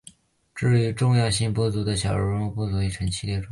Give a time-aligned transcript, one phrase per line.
[0.55, 3.47] 至于重要性不足的小人物不会被陈列其中。